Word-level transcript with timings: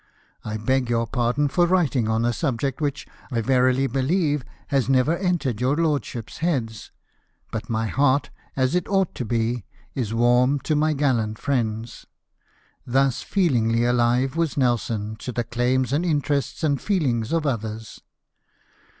I 0.43 0.57
beg 0.57 0.89
your 0.89 1.05
pardon 1.05 1.47
for 1.47 1.67
writing 1.67 2.09
on 2.09 2.25
a 2.25 2.33
subject 2.33 2.81
which, 2.81 3.05
I 3.29 3.39
verily 3.41 3.85
believe, 3.85 4.43
has 4.69 4.89
never 4.89 5.15
entered 5.15 5.61
your 5.61 5.75
lordships' 5.75 6.39
heads; 6.39 6.89
but 7.51 7.69
my 7.69 7.85
heart, 7.85 8.31
as 8.55 8.73
it 8.73 8.87
ought 8.89 9.13
to 9.13 9.25
be, 9.25 9.63
is 9.93 10.11
warm 10.11 10.59
to 10.61 10.75
my 10.75 10.93
gallant 10.93 11.37
friends." 11.37 12.07
Thus 12.83 13.21
feelingly 13.21 13.83
alive 13.85 14.35
was 14.35 14.57
Nelson 14.57 15.17
to 15.17 15.31
the 15.31 15.43
claims 15.43 15.93
and 15.93 16.03
interests 16.03 16.63
and 16.63 16.81
feelings 16.81 17.31
of 17.31 17.45
others. 17.45 18.01